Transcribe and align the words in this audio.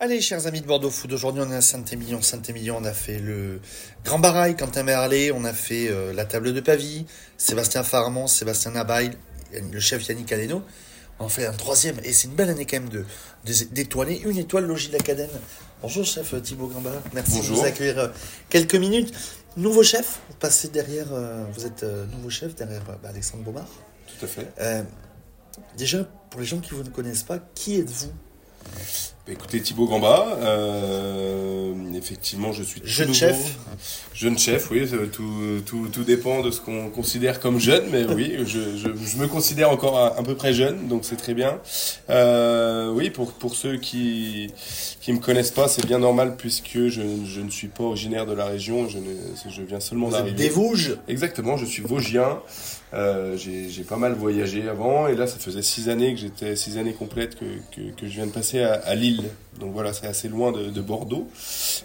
Allez, 0.00 0.20
chers 0.20 0.48
amis 0.48 0.60
de 0.60 0.66
Bordeaux 0.66 0.90
Food, 0.90 1.12
aujourd'hui 1.12 1.40
on 1.46 1.52
est 1.52 1.54
à 1.54 1.60
Saint-Émilion. 1.60 2.20
Saint-Émilion, 2.20 2.78
on 2.80 2.84
a 2.84 2.92
fait 2.92 3.20
le 3.20 3.60
Grand 4.04 4.18
Barail, 4.18 4.56
Quentin 4.56 4.82
Merlet, 4.82 5.30
on 5.30 5.44
a 5.44 5.52
fait 5.52 5.88
euh, 5.88 6.12
la 6.12 6.24
table 6.24 6.52
de 6.52 6.60
Pavie, 6.60 7.06
Sébastien 7.38 7.84
Farmont, 7.84 8.26
Sébastien 8.26 8.72
Nabail, 8.72 9.12
le 9.52 9.78
chef 9.78 10.06
Yannick 10.08 10.32
Aleno. 10.32 10.62
On 11.20 11.28
fait 11.28 11.46
un 11.46 11.52
troisième, 11.52 12.00
et 12.02 12.12
c'est 12.12 12.26
une 12.26 12.34
belle 12.34 12.50
année 12.50 12.66
quand 12.66 12.80
même 12.80 12.88
de 12.88 13.04
d'étoiler. 13.70 14.20
Une 14.26 14.36
étoile 14.36 14.66
logis 14.66 14.88
de 14.88 14.94
l'Acadène. 14.94 15.30
Bonjour 15.80 16.04
chef 16.04 16.34
Thibaut 16.42 16.66
Gambard, 16.66 17.00
merci 17.12 17.40
de 17.40 17.46
nous 17.52 17.62
accueillir 17.62 17.98
euh, 18.00 18.08
quelques 18.48 18.74
minutes. 18.74 19.14
Nouveau 19.56 19.84
chef, 19.84 20.18
vous 20.28 20.36
passez 20.40 20.68
derrière, 20.68 21.06
euh, 21.12 21.44
vous 21.54 21.66
êtes 21.66 21.84
nouveau 22.10 22.30
chef 22.30 22.56
derrière 22.56 22.82
bah, 22.84 22.98
Alexandre 23.08 23.44
Beaumard. 23.44 23.68
Tout 24.08 24.24
à 24.24 24.28
fait. 24.28 24.84
déjà, 25.78 26.02
pour 26.30 26.40
les 26.40 26.46
gens 26.46 26.58
qui 26.58 26.74
vous 26.74 26.82
ne 26.82 26.90
connaissent 26.90 27.22
pas, 27.22 27.38
qui 27.54 27.78
êtes-vous? 27.78 28.10
Bah, 29.26 29.32
écoutez 29.32 29.60
Thibaut 29.62 29.86
Gamba, 29.86 30.36
euh, 30.42 31.72
effectivement 31.94 32.52
je 32.52 32.62
suis 32.62 32.82
jeune 32.84 33.14
chef. 33.14 33.56
Jeune 34.12 34.38
chef, 34.38 34.70
oui, 34.70 34.86
tout, 35.12 35.62
tout, 35.64 35.88
tout 35.90 36.04
dépend 36.04 36.42
de 36.42 36.50
ce 36.50 36.60
qu'on 36.60 36.90
considère 36.90 37.40
comme 37.40 37.58
jeune, 37.58 37.84
mais 37.90 38.04
oui, 38.04 38.34
je, 38.40 38.76
je, 38.76 38.88
je, 38.94 39.16
me 39.16 39.26
considère 39.26 39.70
encore 39.70 39.98
à, 39.98 40.22
peu 40.22 40.34
près 40.34 40.52
jeune, 40.52 40.88
donc 40.88 41.06
c'est 41.06 41.16
très 41.16 41.32
bien. 41.32 41.58
Euh, 42.10 42.92
oui, 42.92 43.08
pour, 43.08 43.32
pour 43.32 43.54
ceux 43.54 43.78
qui 43.78 44.52
qui 45.00 45.12
me 45.12 45.18
connaissent 45.18 45.50
pas, 45.50 45.68
c'est 45.68 45.84
bien 45.86 45.98
normal 45.98 46.34
puisque 46.36 46.88
je, 46.88 47.02
je 47.26 47.40
ne 47.42 47.50
suis 47.50 47.68
pas 47.68 47.84
originaire 47.84 48.24
de 48.24 48.32
la 48.32 48.46
région, 48.46 48.88
je, 48.88 48.96
ne, 48.98 49.50
je 49.50 49.62
viens 49.62 49.80
seulement 49.80 50.08
d'arriver. 50.08 50.34
Des 50.34 50.48
Vosges? 50.48 50.96
Exactement, 51.08 51.58
je 51.58 51.66
suis 51.66 51.82
vosgien. 51.82 52.40
Euh, 52.94 53.36
j'ai 53.36 53.82
pas 53.82 53.96
mal 53.96 54.12
voyagé 54.12 54.68
avant 54.68 55.08
et 55.08 55.16
là 55.16 55.26
ça 55.26 55.38
faisait 55.38 55.62
six 55.62 55.88
années 55.88 56.14
que 56.14 56.20
j'étais 56.20 56.54
six 56.54 56.78
années 56.78 56.92
complètes 56.92 57.34
que, 57.34 57.44
que, 57.74 57.90
que, 57.90 58.06
je 58.06 58.12
viens 58.12 58.26
de 58.26 58.30
passer 58.30 58.62
à, 58.62 58.74
à 58.74 58.94
Lille. 58.94 59.24
Donc 59.58 59.72
voilà, 59.72 59.92
c'est 59.92 60.06
assez 60.06 60.28
loin 60.28 60.52
de, 60.52 60.70
de 60.70 60.80
Bordeaux 60.80 61.26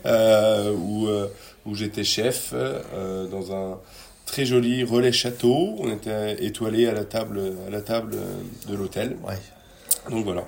euh, 0.06 0.72
où, 0.74 1.08
euh, 1.08 1.28
où 1.66 1.74
j'étais 1.74 2.04
chef 2.04 2.52
euh, 2.54 3.26
dans 3.28 3.56
un 3.56 3.80
très 4.28 4.46
joli 4.46 4.84
relais 4.84 5.12
château. 5.12 5.76
On 5.80 5.92
était 5.92 6.44
étoilé 6.46 6.86
à 6.88 6.94
la 6.94 7.06
table 7.06 7.42
à 7.66 7.72
la 7.72 7.82
table 7.82 8.16
de 8.68 8.76
l'hôtel. 8.76 9.18
Ouais. 9.28 9.40
Donc 10.12 10.26
voilà. 10.26 10.46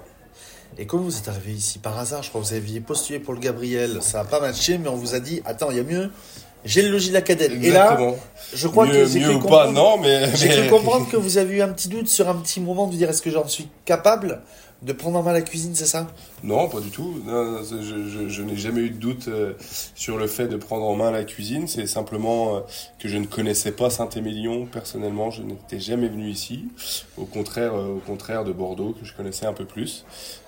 Et 0.78 0.86
comment 0.86 1.04
vous 1.04 1.18
êtes 1.18 1.28
arrivé 1.28 1.54
ici? 1.54 1.80
Par 1.80 1.98
hasard, 1.98 2.24
je 2.24 2.30
crois 2.30 2.42
que 2.42 2.48
vous 2.48 2.54
aviez 2.54 2.80
postulé 2.82 3.20
pour 3.20 3.34
le 3.34 3.40
Gabriel. 3.40 3.98
Ça 4.02 4.20
n'a 4.20 4.26
pas 4.26 4.40
matché, 4.40 4.78
mais 4.78 4.88
on 4.88 4.96
vous 4.96 5.16
a 5.16 5.20
dit 5.20 5.42
attends, 5.44 5.72
il 5.72 5.78
y 5.78 5.80
a 5.80 5.84
mieux. 5.84 6.12
J'ai 6.64 6.82
le 6.84 6.90
logis 6.90 7.10
de 7.10 7.14
l'Académie. 7.14 7.66
Et 7.66 7.72
là, 7.72 7.98
je 8.54 8.68
crois 8.68 8.86
mieux, 8.86 9.04
que 9.04 9.06
j'ai 9.06 9.40
pas, 9.40 9.72
non, 9.72 9.98
mais. 9.98 10.36
J'ai 10.36 10.50
cru 10.50 10.68
comprendre 10.70 11.10
que 11.10 11.18
vous 11.18 11.38
avez 11.38 11.58
eu 11.58 11.62
un 11.62 11.70
petit 11.70 11.90
doute 11.90 12.08
sur 12.08 12.30
un 12.30 12.36
petit 12.36 12.60
moment 12.60 12.86
de 12.88 12.92
vous 12.92 12.98
dire 12.98 13.10
est-ce 13.10 13.22
que 13.22 13.32
j'en 13.32 13.48
suis 13.48 13.68
capable 13.86 14.42
de 14.82 14.94
prendre 14.94 15.20
en 15.20 15.24
main 15.24 15.34
la 15.34 15.42
cuisine, 15.42 15.76
c'est 15.76 15.86
ça? 15.86 16.08
Non, 16.44 16.68
pas 16.68 16.80
du 16.80 16.90
tout. 16.90 17.22
Non, 17.26 17.62
je, 17.64 17.82
je, 17.82 18.28
je 18.28 18.42
n'ai 18.42 18.58
jamais 18.58 18.82
eu 18.82 18.90
de 18.90 18.98
doute 18.98 19.28
euh, 19.28 19.54
sur 19.94 20.18
le 20.18 20.26
fait 20.26 20.48
de 20.48 20.58
prendre 20.58 20.86
en 20.86 20.96
main 20.96 21.12
la 21.12 21.24
cuisine. 21.24 21.68
C'est 21.68 21.86
simplement 21.86 22.56
euh, 22.56 22.60
que 22.98 23.08
je 23.08 23.18
ne 23.18 23.26
connaissais 23.26 23.72
pas 23.72 23.92
Saint-Émilion 23.92 24.66
personnellement. 24.66 25.30
Je 25.30 25.44
n'étais 25.44 25.80
jamais 25.80 26.08
venu 26.08 26.30
ici. 26.30 26.66
Au 27.18 27.26
contraire, 27.26 27.76
euh, 27.76 27.98
au 27.98 28.00
contraire 28.00 28.44
de 28.44 28.52
Bordeaux 28.52 28.96
que 29.00 29.06
je 29.06 29.14
connaissais 29.14 29.46
un 29.46 29.54
peu 29.54 29.66
plus. 29.66 30.04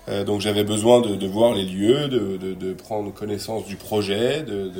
Euh, 0.08 0.24
donc 0.24 0.40
j'avais 0.40 0.64
besoin 0.64 1.00
de, 1.00 1.14
de, 1.14 1.26
voir 1.26 1.54
les 1.54 1.64
lieux, 1.64 2.08
de, 2.08 2.36
de, 2.36 2.54
de, 2.54 2.74
prendre 2.74 3.12
connaissance 3.12 3.64
du 3.64 3.76
projet, 3.76 4.42
de, 4.42 4.70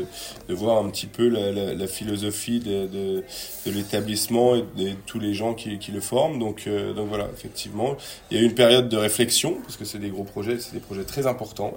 de 0.49 0.55
voir 0.55 0.85
un 0.85 0.91
petit 0.91 1.07
peu 1.07 1.29
la, 1.29 1.51
la, 1.51 1.75
la 1.75 1.87
philosophie 1.87 2.61
de, 2.61 3.25
l'établissement 3.67 4.55
et 4.55 4.65
de 4.77 4.93
tous 5.07 5.19
les 5.19 5.33
gens 5.33 5.55
qui, 5.55 5.79
qui 5.79 5.93
le 5.93 6.01
forment. 6.01 6.39
Donc, 6.39 6.65
euh, 6.67 6.93
donc 6.93 7.09
voilà, 7.09 7.29
effectivement, 7.33 7.97
il 8.31 8.37
y 8.37 8.41
a 8.41 8.43
eu 8.43 8.47
une 8.47 8.55
période 8.55 8.89
de 8.89 8.97
réflexion 8.97 9.57
parce 9.63 9.77
que 9.77 9.85
c'est 9.85 9.99
des 9.99 10.11
gros 10.11 10.25
projets, 10.25 10.59
c'est 10.59 10.75
des 10.75 10.81
projets 10.81 11.05
très 11.05 11.27
importants, 11.27 11.73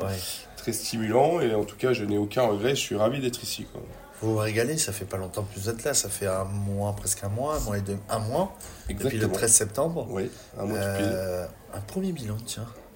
très 0.57 0.73
stimulants 0.73 1.39
et 1.39 1.53
en 1.55 1.63
tout 1.63 1.77
cas 1.77 1.93
je 1.93 2.03
n'ai 2.03 2.17
aucun 2.17 2.43
regret. 2.43 2.71
Je 2.71 2.81
suis 2.81 2.95
ravi 2.95 3.21
d'être 3.21 3.41
ici. 3.41 3.65
Quoi. 3.71 3.81
Vous 4.21 4.33
vous 4.33 4.39
régalez, 4.39 4.77
ça 4.77 4.91
fait 4.91 5.05
pas 5.05 5.17
longtemps 5.17 5.43
que 5.43 5.59
vous 5.59 5.69
êtes 5.69 5.83
là, 5.83 5.93
ça 5.93 6.09
fait 6.09 6.25
un 6.25 6.43
mois, 6.43 6.93
presque 6.93 7.23
un 7.23 7.29
mois, 7.29 7.57
un 7.57 7.59
mois 7.59 7.77
et 7.77 7.81
deux, 7.81 7.97
un 8.09 8.19
mois, 8.19 8.55
Exactement. 8.89 9.03
depuis 9.03 9.19
le 9.19 9.31
13 9.31 9.51
septembre. 9.51 10.07
Oui, 10.09 10.29
un 10.57 10.65
mois 10.65 10.77
euh, 10.79 11.45
Un 11.73 11.81
premier 11.81 12.11
bilan, 12.11 12.35
tiens 12.43 12.65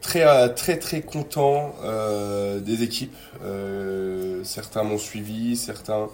très 0.00 0.24
euh, 0.24 0.48
très 0.48 0.78
très 0.78 1.00
content 1.02 1.74
euh, 1.84 2.60
des 2.60 2.82
équipes. 2.82 3.16
Euh, 3.44 4.42
certains 4.44 4.82
m'ont 4.82 4.98
suivi, 4.98 5.56
certains 5.56 6.08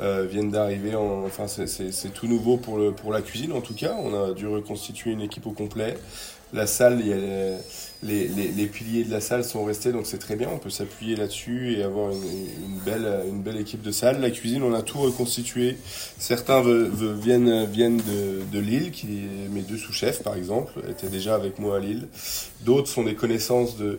euh, 0.00 0.26
viennent 0.28 0.50
d'arriver. 0.50 0.94
Enfin, 0.94 1.46
c'est 1.48 2.12
tout 2.12 2.26
nouveau 2.26 2.56
pour 2.56 2.78
le 2.78 2.92
pour 2.92 3.12
la 3.12 3.22
cuisine 3.22 3.52
en 3.52 3.60
tout 3.60 3.74
cas. 3.74 3.94
On 3.98 4.30
a 4.30 4.32
dû 4.32 4.46
reconstituer 4.46 5.12
une 5.12 5.20
équipe 5.22 5.46
au 5.46 5.52
complet. 5.52 5.96
La 6.54 6.66
salle, 6.66 7.00
il 7.00 7.06
y 7.06 7.12
a 7.14 7.16
les, 8.02 8.28
les, 8.28 8.48
les, 8.48 8.66
piliers 8.66 9.04
de 9.04 9.10
la 9.10 9.22
salle 9.22 9.42
sont 9.42 9.64
restés, 9.64 9.90
donc 9.90 10.06
c'est 10.06 10.18
très 10.18 10.36
bien. 10.36 10.50
On 10.52 10.58
peut 10.58 10.68
s'appuyer 10.68 11.16
là-dessus 11.16 11.78
et 11.78 11.82
avoir 11.82 12.10
une, 12.10 12.22
une, 12.22 12.78
belle 12.84 13.08
une 13.26 13.40
belle 13.40 13.56
équipe 13.56 13.80
de 13.80 13.90
salle. 13.90 14.20
La 14.20 14.30
cuisine, 14.30 14.62
on 14.62 14.74
a 14.74 14.82
tout 14.82 14.98
reconstitué. 14.98 15.78
Certains 16.18 16.60
viennent 16.60 17.64
viennent 17.64 17.96
de, 17.96 18.42
de 18.52 18.58
Lille, 18.58 18.90
qui 18.90 19.06
mes 19.50 19.62
deux 19.62 19.78
sous-chefs 19.78 20.22
par 20.22 20.34
exemple 20.34 20.72
étaient 20.90 21.08
déjà 21.08 21.34
avec 21.34 21.58
moi 21.58 21.76
à 21.76 21.80
Lille. 21.80 22.08
D'autres 22.60 22.88
sont 22.88 23.02
connaissances 23.14 23.76
de 23.76 23.98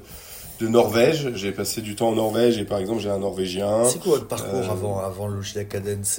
de 0.59 0.67
Norvège. 0.67 1.31
J'ai 1.35 1.51
passé 1.51 1.81
du 1.81 1.95
temps 1.95 2.09
en 2.09 2.15
Norvège 2.15 2.57
et 2.57 2.65
par 2.65 2.79
exemple 2.79 3.01
j'ai 3.01 3.09
un 3.09 3.19
Norvégien. 3.19 3.85
C'est 3.85 3.99
quoi 3.99 4.13
votre 4.13 4.27
parcours 4.27 4.53
euh, 4.53 4.71
avant, 4.71 4.99
avant 4.99 5.27
le 5.27 5.35
Logis 5.35 5.55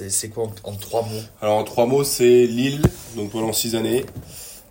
C'est 0.09 0.29
quoi 0.29 0.43
en, 0.43 0.69
en, 0.69 0.73
trois 0.75 1.01
mots? 1.03 1.21
Alors 1.41 1.57
en 1.57 1.63
trois 1.63 1.85
mots, 1.85 2.03
c'est 2.03 2.45
Lille, 2.45 2.81
donc 3.15 3.31
pendant 3.31 3.53
six 3.53 3.75
années. 3.75 4.05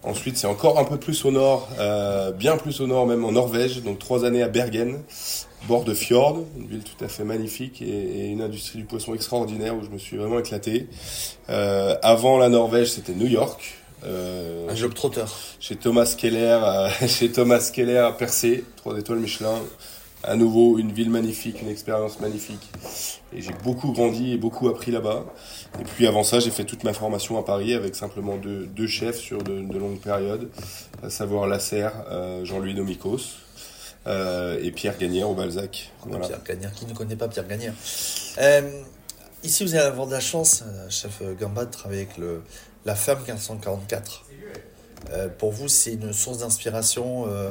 Ensuite, 0.03 0.37
c'est 0.37 0.47
encore 0.47 0.79
un 0.79 0.85
peu 0.85 0.99
plus 0.99 1.25
au 1.25 1.31
nord, 1.31 1.67
euh, 1.79 2.31
bien 2.31 2.59
plus 2.59 2.83
au 2.83 2.87
nord, 2.87 3.07
même 3.07 3.25
en 3.25 3.33
Norvège, 3.33 3.83
donc 3.83 3.99
trois 3.99 4.27
années 4.27 4.43
à 4.43 4.49
Bergen, 4.49 5.01
bord 5.67 5.85
de 5.85 5.95
fjord, 5.95 6.41
une 6.59 6.67
ville 6.67 6.83
tout 6.85 7.03
à 7.03 7.09
fait 7.09 7.25
magnifique 7.25 7.81
et, 7.81 7.87
et 7.87 8.27
une 8.27 8.43
industrie 8.43 8.79
du 8.79 8.85
poisson 8.85 9.15
extraordinaire 9.15 9.75
où 9.75 9.83
je 9.83 9.89
me 9.89 9.97
suis 9.97 10.19
vraiment 10.19 10.39
éclaté. 10.39 10.89
Euh, 11.49 11.97
avant 12.03 12.37
la 12.37 12.51
Norvège, 12.51 12.91
c'était 12.91 13.15
New 13.15 13.27
York. 13.29 13.79
Un 14.75 14.77
job 14.77 14.93
trotteur. 14.93 15.33
Chez 15.61 15.77
Thomas 15.77 16.17
Keller, 16.19 16.59
euh, 16.65 16.89
chez 17.07 17.31
Thomas 17.31 17.71
Keller 17.73 17.99
à 17.99 18.11
Percé, 18.11 18.65
trois 18.75 18.99
étoiles 18.99 19.21
Michelin. 19.21 19.55
À 20.25 20.35
nouveau, 20.35 20.79
une 20.79 20.91
ville 20.91 21.11
magnifique, 21.11 21.63
une 21.63 21.69
expérience 21.69 22.19
magnifique. 22.19 22.73
Et 23.33 23.41
j'ai 23.41 23.53
beaucoup 23.63 23.93
grandi 23.93 24.33
et 24.33 24.37
beaucoup 24.37 24.69
appris 24.69 24.91
là-bas. 24.91 25.27
Et 25.81 25.85
puis 25.85 26.09
avant 26.09 26.25
ça, 26.25 26.41
j'ai 26.41 26.51
fait 26.51 26.65
toute 26.65 26.83
ma 26.83 26.93
formation 26.93 27.39
à 27.39 27.45
Paris 27.45 27.73
avec 27.73 27.95
simplement 27.95 28.37
deux, 28.37 28.67
deux 28.67 28.89
chefs 28.89 29.19
sur 29.19 29.45
de, 29.45 29.61
de, 29.61 29.79
longues 29.79 30.01
périodes, 30.01 30.51
à 31.05 31.09
savoir 31.11 31.47
Lasserre, 31.47 31.93
euh, 32.11 32.45
Jean-Louis 32.45 32.75
Domicos 32.75 33.37
euh, 34.09 34.59
et 34.61 34.73
Pierre 34.73 34.99
Gagnère 34.99 35.31
au 35.31 35.35
Balzac. 35.35 35.93
Voilà. 36.05 36.27
Pierre 36.27 36.43
Gagnère, 36.43 36.73
qui 36.73 36.87
ne 36.87 36.95
connaît 36.95 37.15
pas 37.15 37.29
Pierre 37.29 37.47
Gagnère 37.47 37.75
euh, 38.39 38.83
Ici, 39.45 39.63
vous 39.63 39.77
avez 39.77 39.85
avoir 39.85 40.09
de 40.09 40.13
la 40.13 40.21
chance, 40.21 40.65
chef 40.89 41.23
Gamba, 41.39 41.65
de 41.65 41.71
travailler 41.71 42.01
avec 42.01 42.19
le, 42.19 42.43
la 42.85 42.95
femme 42.95 43.19
1544. 43.19 44.25
Euh, 45.13 45.29
pour 45.29 45.53
vous, 45.53 45.69
c'est 45.69 45.95
une 45.95 46.13
source 46.13 46.39
d'inspiration 46.39 47.27
euh, 47.29 47.51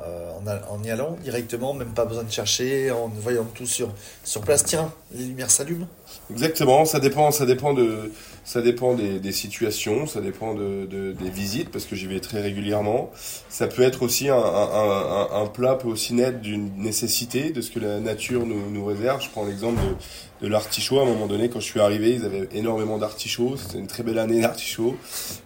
euh, 0.00 0.30
en, 0.68 0.82
y 0.82 0.90
allant 0.90 1.16
directement, 1.22 1.72
même 1.72 1.94
pas 1.94 2.04
besoin 2.04 2.24
de 2.24 2.30
chercher, 2.30 2.90
en 2.90 3.08
voyant 3.08 3.44
tout 3.44 3.66
sur, 3.66 3.92
sur 4.24 4.40
place. 4.42 4.64
Tiens, 4.64 4.92
les 5.12 5.24
lumières 5.24 5.50
s'allument. 5.50 5.88
Exactement, 6.30 6.84
ça 6.84 7.00
dépend, 7.00 7.30
ça 7.30 7.46
dépend 7.46 7.74
de, 7.74 8.12
ça 8.44 8.60
dépend 8.60 8.94
des, 8.94 9.18
des 9.18 9.32
situations, 9.32 10.06
ça 10.06 10.20
dépend 10.20 10.54
de, 10.54 10.86
de, 10.86 11.12
des 11.12 11.30
visites 11.30 11.70
parce 11.70 11.86
que 11.86 11.96
j'y 11.96 12.06
vais 12.06 12.20
très 12.20 12.40
régulièrement. 12.40 13.10
Ça 13.48 13.66
peut 13.66 13.82
être 13.82 14.02
aussi 14.02 14.28
un, 14.28 14.36
un, 14.36 14.38
un, 14.40 15.42
un 15.42 15.46
plat 15.46 15.74
peut 15.76 15.88
aussi 15.88 16.14
naître 16.14 16.40
d'une 16.40 16.70
nécessité 16.76 17.50
de 17.50 17.60
ce 17.60 17.70
que 17.70 17.80
la 17.80 18.00
nature 18.00 18.44
nous, 18.46 18.70
nous 18.70 18.84
réserve. 18.84 19.22
Je 19.22 19.30
prends 19.30 19.44
l'exemple 19.46 19.80
de, 19.80 20.46
de 20.46 20.50
l'artichaut. 20.50 20.98
À 20.98 21.02
un 21.02 21.06
moment 21.06 21.26
donné, 21.26 21.48
quand 21.48 21.60
je 21.60 21.64
suis 21.66 21.80
arrivé, 21.80 22.12
ils 22.12 22.24
avaient 22.24 22.48
énormément 22.52 22.98
d'artichauts. 22.98 23.56
C'était 23.56 23.78
une 23.78 23.86
très 23.86 24.02
belle 24.02 24.18
année 24.18 24.40
d'artichauts. 24.40 24.96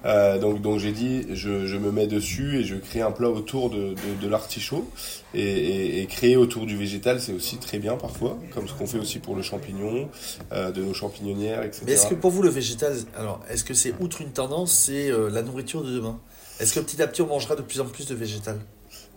Euh, 0.04 0.38
donc 0.38 0.60
donc 0.60 0.80
j'ai 0.80 0.92
dit, 0.92 1.26
je, 1.32 1.66
je 1.66 1.76
me 1.76 1.92
mets 1.92 2.06
dessus 2.08 2.58
et 2.58 2.64
je 2.64 2.74
crée 2.74 3.00
un 3.00 3.12
plat 3.12 3.28
autour 3.28 3.70
de, 3.70 3.90
de, 3.90 4.20
de 4.20 4.28
l'artichaut 4.28 4.88
et, 5.34 5.42
et, 5.42 6.02
et, 6.02 6.06
créer 6.06 6.36
autour 6.36 6.64
du 6.66 6.76
végétal, 6.76 7.20
c'est 7.20 7.32
aussi 7.32 7.58
très 7.58 7.78
bien 7.78 7.96
parfois, 7.96 8.38
comme 8.54 8.66
ce 8.66 8.72
qu'on 8.72 8.86
fait 8.86 8.98
aussi 8.98 9.18
pour 9.18 9.36
le 9.36 9.42
champignon, 9.42 10.08
euh, 10.52 10.70
de 10.70 10.82
nos 10.82 10.94
champignonnières, 10.94 11.62
etc. 11.64 11.82
Mais 11.86 11.92
est-ce 11.92 12.06
que 12.06 12.14
pour 12.14 12.30
vous 12.30 12.42
le 12.42 12.48
végétal, 12.48 12.87
alors 13.16 13.40
est-ce 13.48 13.64
que 13.64 13.74
c'est 13.74 13.94
outre 14.00 14.20
une 14.20 14.32
tendance, 14.32 14.72
c'est 14.72 15.10
euh, 15.10 15.30
la 15.30 15.42
nourriture 15.42 15.82
de 15.82 15.90
demain? 15.90 16.18
Est-ce 16.60 16.74
que 16.74 16.80
petit 16.80 17.00
à 17.02 17.06
petit 17.06 17.22
on 17.22 17.26
mangera 17.26 17.56
de 17.56 17.62
plus 17.62 17.80
en 17.80 17.84
plus 17.84 18.06
de 18.06 18.14
végétal? 18.14 18.58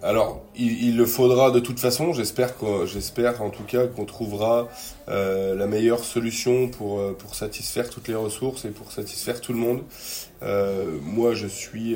Alors, 0.04 0.42
il, 0.56 0.98
le 0.98 1.06
faudra 1.06 1.52
de 1.52 1.60
toute 1.60 1.80
façon. 1.80 2.12
J'espère 2.12 2.54
en 3.42 3.50
tout 3.52 3.64
cas 3.64 3.86
qu'on 3.86 4.06
trouvera 4.06 4.68
euh, 5.10 5.56
la 5.56 5.68
meilleure 5.68 6.04
solution 6.04 6.70
pour 6.70 7.00
euh, 7.00 7.16
pour 7.18 7.36
satisfaire 7.36 7.88
toutes 7.90 8.08
les 8.08 8.16
ressources 8.16 8.66
et 8.66 8.70
pour 8.70 8.92
satisfaire 8.92 9.42
tout 9.42 9.54
le 9.54 9.60
monde. 9.60 9.82
Moi, 11.04 11.36
je 11.36 11.48
suis 11.48 11.96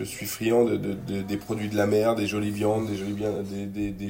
je 0.00 0.04
suis 0.04 0.26
friand 0.26 0.64
de, 0.64 0.76
de, 0.76 0.94
de, 1.08 1.20
des 1.22 1.36
produits 1.36 1.68
de 1.68 1.76
la 1.76 1.86
mer, 1.86 2.14
des 2.14 2.26
jolies 2.26 2.50
viandes, 2.50 2.88
des 2.90 2.96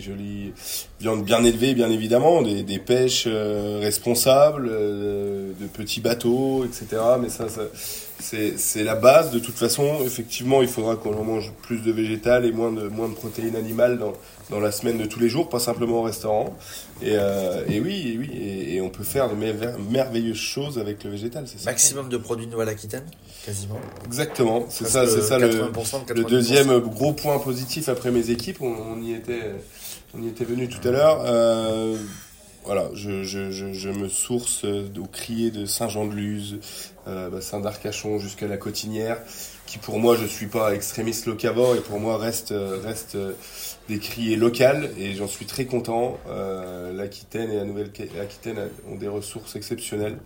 jolies, 0.01 0.53
viandes 1.01 1.25
bien 1.25 1.43
élevées, 1.43 1.75
bien 1.75 1.91
évidemment, 1.91 2.43
des, 2.43 2.79
pêches 2.79 3.25
euh, 3.27 3.81
responsables, 3.83 4.69
euh, 4.71 5.53
de 5.61 5.67
petits 5.67 6.01
bateaux, 6.01 6.65
etc. 6.65 7.03
Mais 7.21 7.29
ça, 7.29 7.47
c'est 8.21 8.85
la 8.85 8.95
base. 8.95 9.31
De 9.33 9.41
toute 9.41 9.57
façon, 9.57 9.99
effectivement, 10.05 10.63
il 10.63 10.69
faudra 10.69 10.95
qu'on 10.97 11.25
mange 11.25 11.53
plus 11.63 11.79
de 11.83 11.91
végétal 11.91 12.45
et 12.45 12.53
moins 12.53 12.71
de, 12.71 12.87
moins 12.87 13.09
de 13.09 13.15
protéines 13.15 13.57
animales 13.57 13.99
dans, 13.99 14.13
dans 14.51 14.61
la 14.61 14.71
semaine 14.71 14.99
de 14.99 15.07
tous 15.07 15.19
les 15.19 15.29
jours, 15.29 15.49
pas 15.49 15.59
simplement 15.61 15.99
au 16.01 16.03
restaurant. 16.03 16.57
Et, 17.03 17.13
euh, 17.15 17.63
oui, 17.69 18.13
et 18.15 18.19
oui, 18.19 18.31
et, 18.75 18.81
on 18.81 18.91
peut 18.91 19.05
faire 19.05 19.29
de 19.29 19.35
merve- 19.35 19.77
merveilleuses 19.91 20.37
choses 20.37 20.79
avec 20.79 21.03
le 21.03 21.11
végétal. 21.11 21.45
C'est 21.47 21.59
ça. 21.59 21.71
Maximum 21.71 22.09
de 22.09 22.17
produits 22.17 22.47
de 22.47 22.53
Nouvelle-Aquitaine, 22.53 23.07
quasiment. 23.45 23.79
Exactement, 24.07 24.67
c'est 24.69 24.87
ça, 24.87 25.07
c'est 25.07 25.23
ça 25.23 25.39
le, 25.39 25.49
80%, 25.49 26.15
le 26.15 26.23
90%. 26.23 26.29
deuxième 26.29 26.79
gros 26.79 27.13
point 27.13 27.39
positif 27.39 27.89
après 27.89 28.11
mes 28.11 28.31
équipes. 28.31 28.61
On, 28.61 28.73
on 28.73 29.03
y 29.03 29.13
était, 29.13 29.53
on 30.17 30.23
y 30.23 30.29
était 30.29 30.45
venu 30.45 30.69
tout 30.69 30.87
à 30.87 30.91
l'heure. 30.91 31.23
Euh, 31.25 31.97
voilà, 32.65 32.91
je, 32.95 33.23
je, 33.23 33.51
je, 33.51 33.73
je 33.73 33.89
me 33.89 34.09
source 34.09 34.65
au 34.65 35.07
crier 35.07 35.51
de 35.51 35.67
Saint-Jean-de-Luz, 35.67 36.61
euh, 37.09 37.31
bassin 37.31 37.61
d'Arcachon 37.61 38.19
jusqu'à 38.19 38.47
la 38.47 38.57
Cotinière, 38.57 39.19
qui 39.67 39.79
pour 39.79 39.99
moi, 39.99 40.17
je 40.17 40.27
suis 40.27 40.47
pas 40.47 40.75
extrémiste 40.75 41.27
locavore 41.27 41.77
et 41.77 41.81
pour 41.81 42.01
moi 42.01 42.19
reste, 42.19 42.53
reste 42.85 43.17
des 43.91 43.99
criers 43.99 44.37
locales 44.37 44.91
et 44.99 45.15
j'en 45.15 45.27
suis 45.27 45.47
très 45.47 45.65
content. 45.65 46.19
Euh, 46.29 46.93
L'Aquitaine 46.93 47.51
et 47.51 47.57
la 47.57 47.65
Nouvelle-Aquitaine 47.65 48.69
ont 48.89 48.95
des 48.95 49.09
ressources 49.09 49.57
exceptionnelles, 49.57 50.19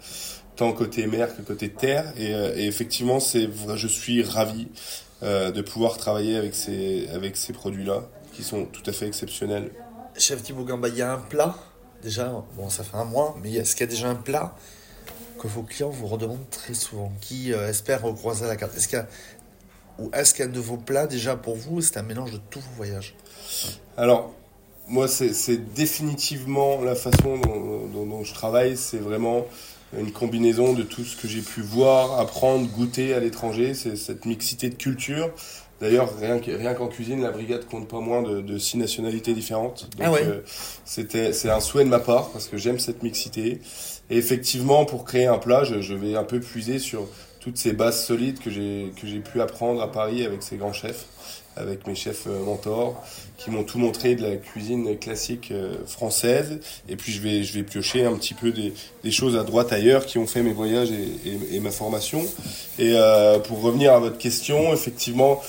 tant 0.57 0.73
côté 0.73 1.07
mer 1.07 1.35
que 1.35 1.43
côté 1.43 1.71
terre 1.71 2.13
et, 2.17 2.35
euh, 2.35 2.55
et 2.57 2.67
effectivement, 2.67 3.21
c'est 3.21 3.49
je 3.75 3.89
suis 3.89 4.23
ravi 4.23 4.69
euh, 5.23 5.51
de 5.51 5.63
pouvoir 5.63 5.97
travailler 5.97 6.37
avec 6.37 6.55
ces, 6.55 7.09
avec 7.09 7.37
ces 7.37 7.53
produits-là 7.55 8.03
qui 8.33 8.43
sont 8.43 8.67
tout 8.67 8.83
à 8.87 8.93
fait 8.93 9.07
exceptionnels. 9.07 9.71
Chef 10.19 10.43
Thibaut 10.43 10.65
Gamba, 10.65 10.89
il 10.89 10.97
y 10.97 11.03
a 11.03 11.13
un 11.13 11.19
plat, 11.19 11.55
déjà, 12.05 12.45
bon, 12.57 12.71
ça 12.71 12.85
fait 12.85 12.97
un 12.97 13.05
mois, 13.05 13.37
mais 13.43 13.53
est-ce 13.55 13.75
qu'il 13.75 13.87
y 13.87 13.89
a 13.89 13.93
déjà 13.93 14.09
un 14.09 14.15
plat 14.15 14.55
que 15.41 15.49
vos 15.49 15.63
clients 15.63 15.91
vous 15.91 16.07
redemandent 16.07 16.49
très 16.51 16.75
souvent, 16.75 17.11
qui 17.21 17.53
euh, 17.53 17.69
espèrent 17.69 18.03
recroiser 18.03 18.47
la 18.47 18.57
carte? 18.57 18.77
Est-ce 18.77 18.95
a, 18.95 19.07
ou 19.99 20.11
est-ce 20.13 20.35
qu'un 20.35 20.47
de 20.47 20.61
vos 20.61 20.77
plats, 20.77 21.07
déjà 21.07 21.35
pour 21.37 21.57
vous, 21.57 21.81
c'est 21.81 21.97
un 21.97 22.03
mélange 22.03 22.33
de 22.33 22.41
tous 22.51 22.61
vos 22.61 22.75
voyages? 22.77 23.15
Alors, 23.97 24.33
moi, 24.87 25.09
c'est 25.09 25.57
définitivement 25.75 26.83
la 26.83 26.95
façon 26.95 27.39
dont, 27.39 27.87
dont- 27.87 28.07
dont 28.07 28.25
je 28.25 28.35
travaille. 28.35 28.77
C'est 28.77 28.99
vraiment 28.99 29.47
une 29.97 30.13
combinaison 30.13 30.73
de 30.75 30.83
tout 30.83 31.05
ce 31.05 31.17
que 31.17 31.27
j'ai 31.29 31.41
pu 31.41 31.63
voir, 31.63 32.19
apprendre, 32.21 32.69
goûter 32.69 33.15
à 33.15 33.21
l'étranger. 33.21 33.73
C'est 33.75 33.97
cette 33.97 34.27
mixité 34.27 34.69
de 34.69 34.75
culture. 34.75 35.31
D'ailleurs, 35.81 36.17
rien 36.19 36.41
rien 36.47 36.75
qu'en 36.75 36.87
cuisine, 36.89 37.21
la 37.23 37.31
brigade 37.31 37.67
compte 37.67 37.89
pas 37.89 38.01
moins 38.01 38.23
de, 38.23 38.41
de 38.41 38.59
six 38.59 38.79
nationalités 38.79 39.35
différentes. 39.35 39.89
Donc, 39.99 40.07
Ah 40.07 40.13
ouais. 40.13 40.23
euh, 40.25 40.41
c'était, 40.85 41.33
c'est 41.33 41.51
un 41.51 41.61
souhait 41.61 41.85
de 41.85 41.89
ma 41.91 41.99
part 41.99 42.31
parce 42.31 42.47
que 42.49 42.57
j'aime 42.57 42.79
cette 42.79 43.03
mixité. 43.03 43.61
Et 44.11 44.17
effectivement, 44.17 44.85
pour 44.85 45.05
créer 45.05 45.27
un 45.27 45.39
plat, 45.39 45.65
je, 45.65 45.81
je 45.81 45.95
vais 45.95 46.15
un 46.17 46.25
peu 46.25 46.41
puiser 46.41 46.79
sur 46.79 47.09
toutes 47.41 47.59
ces 47.59 47.73
bases 47.73 48.03
solides 48.07 48.39
que 48.39 48.51
j'ai 48.51 48.93
que 49.01 49.07
j'ai 49.07 49.19
pu 49.19 49.41
apprendre 49.41 49.83
à 49.83 49.91
Paris 49.93 50.25
avec 50.25 50.43
ces 50.43 50.57
grands 50.57 50.73
chefs, 50.73 51.05
avec 51.57 51.87
mes 51.87 51.95
chefs 51.95 52.27
euh, 52.27 52.43
mentors, 52.43 53.03
qui 53.37 53.51
m'ont 53.51 53.65
tout 53.65 53.79
montré 53.79 54.15
de 54.15 54.23
la 54.23 54.37
cuisine 54.37 54.97
classique 54.99 55.51
euh, 55.51 55.77
française. 55.87 56.61
Et 56.89 56.97
puis 56.97 57.13
je 57.13 57.21
vais 57.21 57.43
je 57.43 57.53
vais 57.53 57.63
piocher 57.63 58.05
un 58.07 58.15
petit 58.17 58.33
peu 58.35 58.53
des, 58.53 58.73
des 59.03 59.11
choses 59.11 59.37
à 59.37 59.43
droite 59.43 59.73
ailleurs 59.73 60.07
qui 60.07 60.17
ont 60.19 60.27
fait 60.27 60.43
mes 60.43 60.53
voyages 60.55 60.91
et, 60.91 61.29
et, 61.29 61.57
et 61.57 61.61
ma 61.61 61.71
formation. 61.71 62.23
Et 62.79 62.93
euh, 62.95 63.39
pour 63.41 63.61
revenir 63.61 63.93
à 63.93 63.99
votre 63.99 64.19
question, 64.19 64.73
effectivement. 64.73 65.43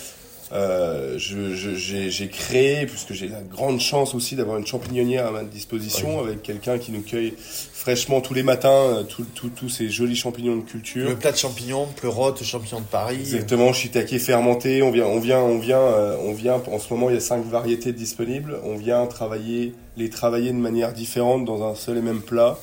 Euh, 0.51 1.17
j'ai 1.17 2.27
créé, 2.27 2.85
puisque 2.85 3.13
j'ai 3.13 3.27
la 3.27 3.41
grande 3.41 3.79
chance 3.79 4.13
aussi 4.13 4.35
d'avoir 4.35 4.57
une 4.57 4.67
champignonnière 4.67 5.27
à 5.27 5.31
ma 5.31 5.43
disposition, 5.43 6.19
avec 6.19 6.43
quelqu'un 6.43 6.77
qui 6.77 6.91
nous 6.91 7.01
cueille 7.01 7.33
fraîchement 7.37 8.21
tous 8.21 8.33
les 8.33 8.43
matins 8.43 8.69
euh, 8.69 9.03
tous 9.03 9.69
ces 9.69 9.89
jolis 9.89 10.15
champignons 10.15 10.55
de 10.57 10.61
culture. 10.61 11.09
Le 11.09 11.15
plat 11.15 11.31
de 11.31 11.37
champignons, 11.37 11.87
pleurote, 11.95 12.43
champignon 12.43 12.79
de 12.79 12.85
Paris. 12.85 13.17
Exactement, 13.19 13.73
shiitake 13.73 14.17
fermenté. 14.19 14.81
On 14.81 14.91
vient, 14.91 15.05
on 15.05 15.19
vient, 15.19 15.39
on 15.39 15.59
vient, 15.59 15.79
euh, 15.79 16.17
on 16.21 16.33
vient. 16.33 16.61
En 16.71 16.79
ce 16.79 16.93
moment, 16.93 17.09
il 17.09 17.15
y 17.15 17.17
a 17.17 17.21
cinq 17.21 17.43
variétés 17.45 17.93
disponibles. 17.93 18.59
On 18.63 18.75
vient 18.75 19.05
travailler, 19.07 19.73
les 19.97 20.09
travailler 20.09 20.51
de 20.51 20.57
manière 20.57 20.93
différente 20.93 21.45
dans 21.45 21.63
un 21.63 21.75
seul 21.75 21.97
et 21.97 22.01
même 22.01 22.21
plat. 22.21 22.57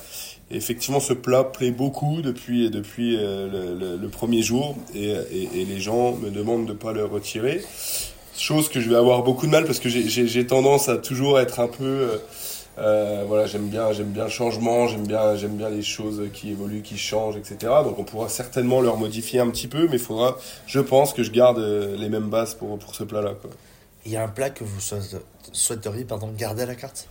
Effectivement, 0.51 0.99
ce 0.99 1.13
plat 1.13 1.43
plaît 1.43 1.71
beaucoup 1.71 2.21
depuis 2.21 2.69
depuis 2.69 3.17
euh, 3.17 3.97
le, 3.99 4.07
premier 4.09 4.41
jour, 4.43 4.75
et, 4.93 5.09
et- 5.09 5.65
les 5.65 5.79
gens 5.79 6.13
me 6.13 6.29
demandent 6.29 6.67
de 6.67 6.73
pas 6.73 6.91
le 6.93 7.05
retirer. 7.05 7.63
Chose 8.37 8.69
que 8.69 8.79
je 8.81 8.89
vais 8.89 8.95
avoir 8.95 9.23
beaucoup 9.23 9.45
de 9.47 9.51
mal 9.51 9.65
parce 9.65 9.79
que 9.79 9.89
j'ai- 9.89 10.47
tendance 10.47 10.89
à 10.89 10.97
toujours 10.97 11.39
être 11.39 11.59
un 11.59 11.67
peu 11.67 11.83
euh, 11.83 12.17
euh, 12.79 13.23
voilà, 13.27 13.45
j'aime 13.45 13.67
bien, 13.69 13.93
j'aime 13.93 14.11
bien 14.11 14.23
le 14.25 14.29
changement, 14.31 14.87
j'aime 14.87 15.05
bien, 15.07 15.35
j'aime 15.35 15.55
bien 15.55 15.69
les 15.69 15.83
choses 15.83 16.21
qui 16.33 16.49
évoluent, 16.51 16.81
qui 16.81 16.97
changent, 16.97 17.37
etc. 17.37 17.57
Donc 17.83 17.99
on 17.99 18.03
pourra 18.03 18.29
certainement 18.29 18.81
leur 18.81 18.97
modifier 18.97 19.39
un 19.39 19.49
petit 19.49 19.67
peu, 19.67 19.85
mais 19.87 19.93
il 19.97 19.99
faudra, 19.99 20.37
je 20.67 20.79
pense, 20.79 21.13
que 21.13 21.21
je 21.23 21.31
garde 21.31 21.59
les 21.59 22.09
mêmes 22.09 22.29
bases 22.29 22.55
pour, 22.55 22.77
pour 22.79 22.95
ce 22.95 23.03
plat-là. 23.03 23.33
Il 24.05 24.11
y 24.11 24.17
a 24.17 24.23
un 24.23 24.27
plat 24.27 24.49
que 24.49 24.63
vous 24.63 24.79
souhait- 24.81 24.99
souhaiteriez 25.51 26.03
pardon, 26.03 26.29
garder 26.37 26.63
à 26.63 26.65
la 26.67 26.75
carte? 26.75 27.07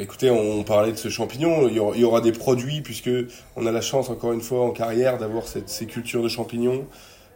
Écoutez, 0.00 0.30
on 0.30 0.62
parlait 0.64 0.92
de 0.92 0.96
ce 0.96 1.08
champignon, 1.08 1.68
il 1.68 1.74
y, 1.74 1.80
aura, 1.80 1.96
il 1.96 2.00
y 2.00 2.04
aura 2.04 2.20
des 2.20 2.32
produits, 2.32 2.80
puisque 2.80 3.10
on 3.56 3.66
a 3.66 3.72
la 3.72 3.80
chance, 3.80 4.10
encore 4.10 4.32
une 4.32 4.40
fois, 4.40 4.64
en 4.64 4.70
carrière, 4.70 5.18
d'avoir 5.18 5.44
ces 5.46 5.86
cultures 5.86 6.22
de 6.22 6.28
champignons, 6.28 6.86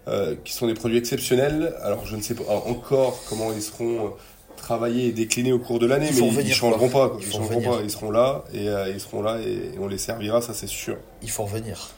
euh, 0.06 0.34
qui 0.44 0.52
sont 0.52 0.66
des 0.66 0.74
produits 0.74 0.98
exceptionnels. 0.98 1.74
Alors 1.82 2.04
je 2.04 2.14
ne 2.16 2.20
sais 2.20 2.34
pas 2.34 2.44
encore 2.66 3.22
comment 3.28 3.52
ils 3.54 3.62
seront 3.62 4.06
euh, 4.06 4.08
travaillés 4.56 5.08
et 5.08 5.12
déclinés 5.12 5.52
au 5.52 5.58
cours 5.58 5.78
de 5.78 5.86
l'année, 5.86 6.10
mais 6.12 6.18
ils, 6.18 6.40
ils 6.48 6.54
changeront 6.54 6.90
pas. 6.90 7.16
Ils 7.20 7.32
changeront 7.32 7.62
pas. 7.62 7.80
Ils 7.82 7.90
seront 7.90 8.10
là, 8.10 8.44
et 8.52 8.68
euh, 8.68 8.90
ils 8.92 9.00
seront 9.00 9.22
là, 9.22 9.38
et, 9.40 9.78
on 9.78 9.88
les 9.88 9.98
servira, 9.98 10.42
ça 10.42 10.52
c'est 10.52 10.68
sûr. 10.68 10.96
Il 11.22 11.30
faut 11.30 11.44
revenir. 11.44 11.90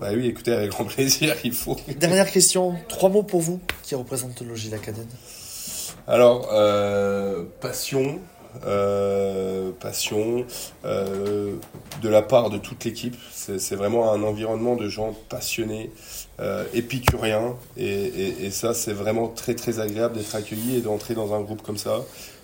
Bah 0.00 0.08
oui, 0.12 0.26
écoutez, 0.26 0.52
avec 0.52 0.70
grand 0.70 0.84
plaisir, 0.84 1.36
il 1.44 1.52
faut. 1.52 1.76
Dernière 1.96 2.30
question, 2.30 2.74
trois 2.88 3.10
mots 3.10 3.22
pour 3.22 3.40
vous 3.40 3.60
qui 3.84 3.94
représentent 3.94 4.40
le 4.40 4.48
logis 4.48 4.70
Lacadène. 4.70 5.06
Alors, 6.08 6.48
euh, 6.52 7.44
passion, 7.60 8.18
passion 9.80 10.44
euh, 10.84 11.54
de 12.02 12.08
la 12.08 12.22
part 12.22 12.50
de 12.50 12.58
toute 12.58 12.84
l'équipe. 12.84 13.16
C'est 13.32 13.74
vraiment 13.76 14.12
un 14.12 14.22
environnement 14.22 14.76
de 14.76 14.88
gens 14.88 15.14
passionnés, 15.28 15.90
euh, 16.40 16.64
épicuriens, 16.74 17.54
et, 17.76 17.84
et- 17.86 18.44
et 18.46 18.50
ça, 18.50 18.74
c'est 18.74 18.92
vraiment 18.92 19.28
très 19.28 19.54
très 19.54 19.80
agréable 19.80 20.16
d'être 20.16 20.34
accueilli 20.34 20.76
et 20.76 20.80
d'entrer 20.80 21.14
dans 21.14 21.34
un 21.34 21.40
groupe 21.40 21.62
comme 21.62 21.78
ça. 21.78 22.00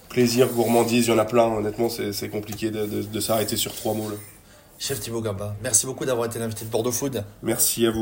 Plaisir, 0.08 0.48
gourmandise, 0.48 1.06
il 1.06 1.10
y 1.10 1.12
en 1.14 1.18
a 1.18 1.24
plein. 1.24 1.44
Honnêtement, 1.46 1.88
c'est 1.88 2.12
c'est 2.12 2.28
compliqué 2.30 2.70
de, 2.70 2.86
de- 2.86 3.02
de 3.02 3.20
s'arrêter 3.20 3.56
sur 3.56 3.74
trois 3.74 3.94
mots. 3.94 4.08
là. 4.10 4.16
Chef 4.80 5.00
Thibaut 5.00 5.20
Gamba, 5.20 5.56
merci 5.62 5.86
beaucoup 5.86 6.04
d'avoir 6.04 6.26
été 6.28 6.38
l'invité 6.38 6.64
de 6.64 6.70
Bordeaux 6.70 6.92
Food. 6.92 7.24
Merci 7.42 7.84
à 7.86 7.90
vous. 7.90 7.96